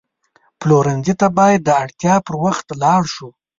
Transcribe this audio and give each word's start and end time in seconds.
پلورنځي 0.59 1.13
ته 1.19 1.27
باید 1.37 1.61
د 1.63 1.69
اړتیا 1.83 2.15
پر 2.25 2.35
وخت 2.43 2.67
لاړ 2.83 3.01
شو. 3.13 3.29